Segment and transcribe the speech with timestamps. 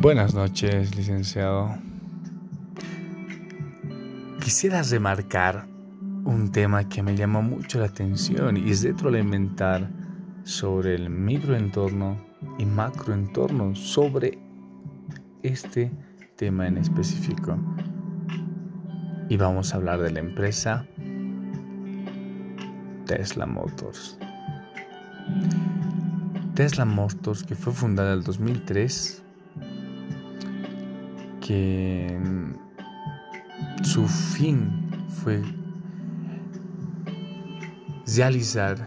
[0.00, 1.76] Buenas noches, licenciado.
[4.40, 5.66] Quisiera remarcar
[6.24, 9.90] un tema que me llama mucho la atención y es retroalimentar
[10.44, 12.16] sobre el microentorno
[12.58, 14.38] y macroentorno sobre
[15.42, 15.90] este
[16.36, 17.58] tema en específico.
[19.28, 20.86] Y vamos a hablar de la empresa
[23.04, 24.16] Tesla Motors.
[26.54, 29.24] Tesla Motors, que fue fundada en el 2003,
[31.48, 32.20] que
[33.82, 35.42] su fin fue
[38.14, 38.86] realizar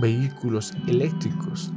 [0.00, 1.72] vehículos eléctricos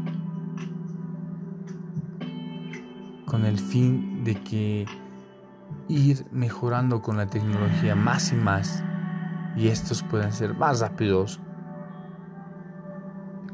[3.26, 4.86] con el fin de que
[5.88, 8.84] ir mejorando con la tecnología más y más
[9.58, 11.40] y estos pueden ser más rápidos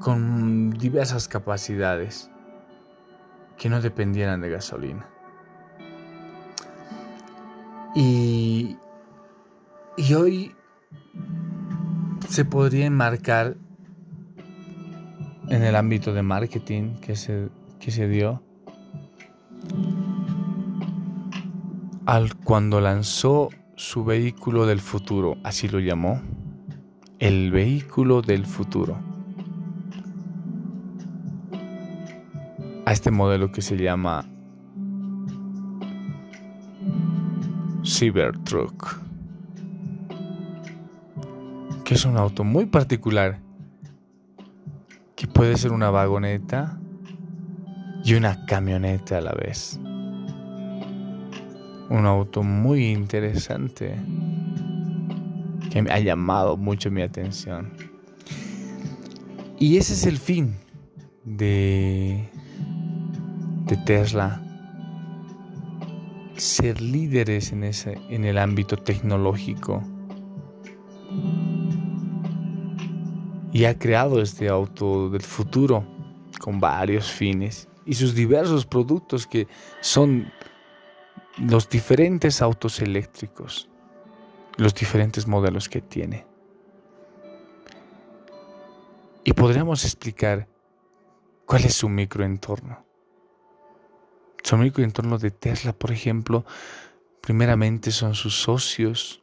[0.02, 2.31] con diversas capacidades
[3.62, 5.08] que no dependieran de gasolina.
[7.94, 8.76] Y,
[9.98, 10.56] y hoy
[12.28, 13.58] se podría enmarcar
[15.48, 18.42] en el ámbito de marketing que se, que se dio
[22.08, 26.20] al cuando lanzó su vehículo del futuro, así lo llamó,
[27.20, 29.11] el vehículo del futuro.
[32.86, 34.26] A este modelo que se llama
[37.84, 39.00] Cybertruck,
[41.84, 43.40] que es un auto muy particular,
[45.16, 46.80] que puede ser una vagoneta
[48.04, 49.80] y una camioneta a la vez.
[51.90, 53.96] Un auto muy interesante
[55.70, 57.72] que me ha llamado mucho mi atención.
[59.60, 60.56] Y ese es el fin
[61.24, 62.31] de
[63.66, 64.42] de Tesla,
[66.36, 69.84] ser líderes en, ese, en el ámbito tecnológico.
[73.54, 75.86] Y ha creado este auto del futuro
[76.40, 79.48] con varios fines y sus diversos productos que
[79.82, 80.32] son
[81.38, 83.70] los diferentes autos eléctricos,
[84.58, 86.26] los diferentes modelos que tiene.
[89.24, 90.48] Y podríamos explicar
[91.46, 92.91] cuál es su microentorno.
[94.44, 96.46] Su microentorno de Tesla, por ejemplo,
[97.22, 99.22] primeramente son sus socios,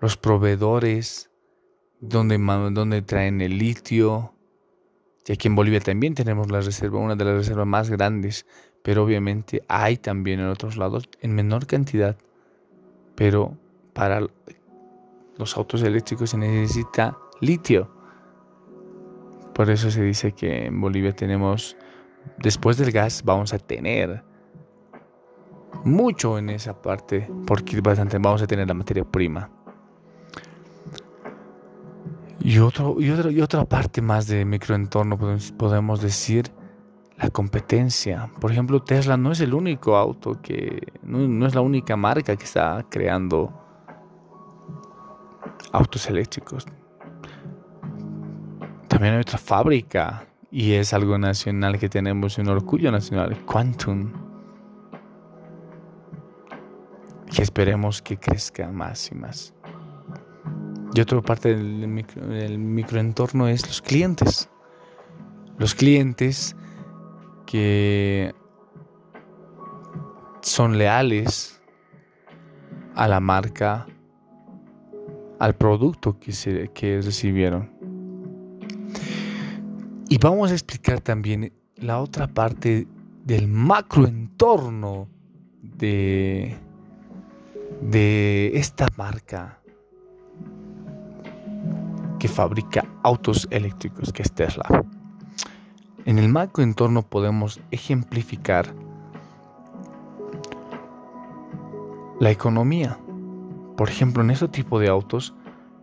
[0.00, 1.30] los proveedores,
[2.00, 2.38] donde,
[2.72, 4.34] donde traen el litio.
[5.26, 8.46] Y aquí en Bolivia también tenemos la reserva, una de las reservas más grandes,
[8.82, 12.16] pero obviamente hay también en otros lados en menor cantidad.
[13.14, 13.56] Pero
[13.92, 14.20] para
[15.36, 17.90] los autos eléctricos se necesita litio.
[19.54, 21.76] Por eso se dice que en Bolivia tenemos
[22.38, 24.22] después del gas vamos a tener
[25.84, 29.50] mucho en esa parte porque bastante vamos a tener la materia prima.
[32.40, 35.18] Y, otro, y, y otra parte más de microentorno
[35.56, 36.50] podemos decir
[37.16, 38.30] la competencia.
[38.40, 42.36] Por ejemplo, Tesla no es el único auto que, no, no es la única marca
[42.36, 43.52] que está creando
[45.72, 46.64] autos eléctricos.
[48.86, 54.12] También hay otra fábrica y es algo nacional que tenemos, un orgullo nacional, Quantum.
[57.36, 59.54] Y esperemos que crezca más y más.
[60.94, 64.48] Y otra parte del, del microentorno es los clientes.
[65.58, 66.56] Los clientes
[67.46, 68.34] que
[70.40, 71.62] son leales
[72.94, 73.86] a la marca,
[75.38, 77.77] al producto que, se, que recibieron.
[80.10, 82.86] Y vamos a explicar también la otra parte
[83.24, 85.06] del macroentorno
[85.60, 86.56] de,
[87.82, 89.60] de esta marca
[92.18, 94.64] que fabrica autos eléctricos, que es Tesla.
[96.06, 98.74] En el macroentorno podemos ejemplificar
[102.18, 102.98] la economía.
[103.76, 105.34] Por ejemplo, en este tipo de autos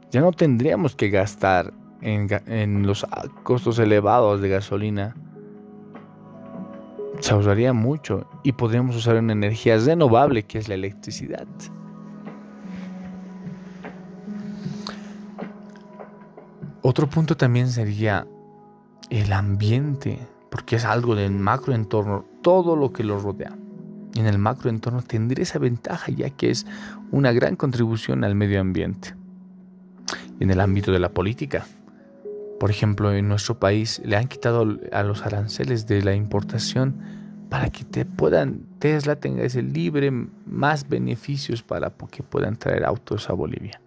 [0.09, 1.71] ya no tendríamos que gastar
[2.05, 3.05] en, los
[3.43, 5.15] costos elevados de gasolina,
[7.19, 11.47] se ahorraría mucho y podríamos usar una energía renovable que es la electricidad.
[16.81, 18.27] Otro punto también sería
[19.09, 20.19] el ambiente,
[20.51, 23.57] porque es algo del macroentorno, todo lo que lo rodea.
[24.13, 26.67] En el macroentorno tendría esa ventaja ya que es
[27.11, 29.15] una gran contribución al medio ambiente.
[30.39, 31.65] En el ámbito de la política,
[32.59, 36.95] Por ejemplo, en nuestro país le han quitado a los aranceles de la importación
[37.49, 40.11] para que te puedan, Tesla tenga ese libre
[40.45, 43.79] más beneficios para que puedan traer autos a Bolivia.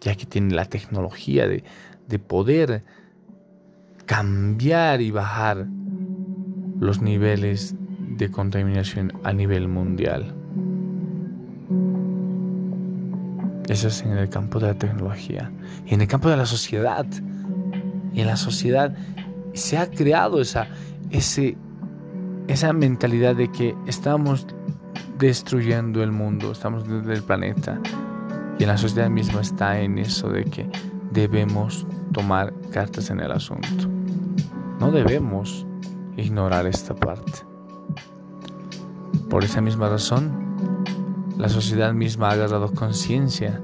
[0.00, 1.62] Ya que tiene la tecnología de,
[2.08, 2.84] de poder
[4.06, 5.66] cambiar y bajar
[6.80, 7.76] los niveles
[8.16, 10.41] de contaminación a nivel mundial.
[13.72, 15.50] Eso es en el campo de la tecnología.
[15.86, 17.06] Y en el campo de la sociedad.
[18.12, 18.94] Y en la sociedad
[19.54, 20.66] se ha creado esa,
[21.10, 21.56] ese,
[22.48, 24.46] esa mentalidad de que estamos
[25.18, 27.80] destruyendo el mundo, estamos destruyendo el planeta.
[28.58, 30.68] Y en la sociedad misma está en eso de que
[31.10, 33.88] debemos tomar cartas en el asunto.
[34.80, 35.66] No debemos
[36.18, 37.40] ignorar esta parte.
[39.30, 40.51] Por esa misma razón,
[41.38, 43.60] la sociedad misma ha agarrado conciencia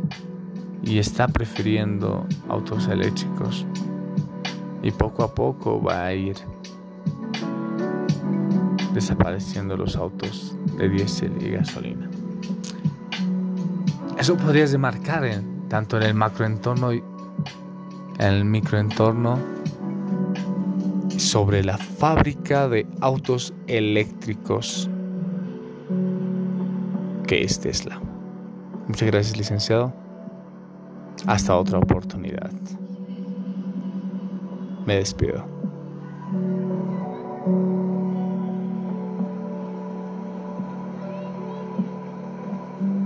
[0.82, 3.66] y está prefiriendo autos eléctricos.
[4.82, 6.36] Y poco a poco va a ir
[8.94, 12.08] desapareciendo los autos de diésel y gasolina.
[14.18, 17.02] Eso podría demarcar en, tanto en el macroentorno y
[18.18, 19.38] en el microentorno
[21.16, 24.88] sobre la fábrica de autos eléctricos
[27.28, 28.00] que es Tesla.
[28.88, 29.92] Muchas gracias, licenciado.
[31.26, 32.50] Hasta otra oportunidad.
[34.86, 35.44] Me despido.